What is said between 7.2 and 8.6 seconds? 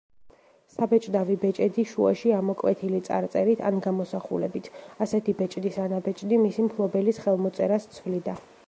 ხელმოწერას ცვლიდა.